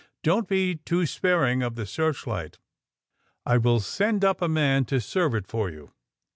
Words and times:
*^ 0.01 0.03
Don't 0.23 0.47
be 0.47 0.77
too 0.77 1.05
sparing 1.05 1.61
of 1.61 1.75
the 1.75 1.85
searchlight. 1.85 2.57
I 3.45 3.59
will 3.59 3.79
send 3.79 4.25
up 4.25 4.41
a 4.41 4.47
man 4.47 4.83
to 4.85 4.99
serve 4.99 5.35
it 5.35 5.45
for 5.45 5.69
you." 5.69 5.93